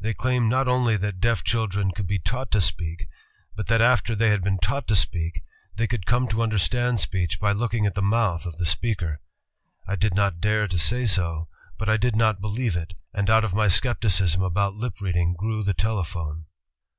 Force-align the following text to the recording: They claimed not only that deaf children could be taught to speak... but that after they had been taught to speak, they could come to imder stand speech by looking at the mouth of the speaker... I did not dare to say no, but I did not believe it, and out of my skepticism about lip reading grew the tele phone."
They 0.00 0.14
claimed 0.14 0.48
not 0.48 0.66
only 0.66 0.96
that 0.96 1.20
deaf 1.20 1.44
children 1.44 1.90
could 1.90 2.06
be 2.06 2.18
taught 2.18 2.50
to 2.52 2.60
speak... 2.62 3.06
but 3.54 3.66
that 3.66 3.82
after 3.82 4.16
they 4.16 4.30
had 4.30 4.42
been 4.42 4.56
taught 4.56 4.88
to 4.88 4.96
speak, 4.96 5.42
they 5.76 5.86
could 5.86 6.06
come 6.06 6.26
to 6.28 6.36
imder 6.36 6.58
stand 6.58 7.00
speech 7.00 7.38
by 7.38 7.52
looking 7.52 7.84
at 7.84 7.94
the 7.94 8.00
mouth 8.00 8.46
of 8.46 8.56
the 8.56 8.64
speaker... 8.64 9.20
I 9.86 9.94
did 9.94 10.14
not 10.14 10.40
dare 10.40 10.68
to 10.68 10.78
say 10.78 11.06
no, 11.20 11.48
but 11.76 11.86
I 11.90 11.98
did 11.98 12.16
not 12.16 12.40
believe 12.40 12.76
it, 12.78 12.94
and 13.12 13.28
out 13.28 13.44
of 13.44 13.52
my 13.52 13.68
skepticism 13.68 14.40
about 14.40 14.72
lip 14.74 15.02
reading 15.02 15.34
grew 15.34 15.62
the 15.62 15.74
tele 15.74 16.02
phone." 16.04 16.46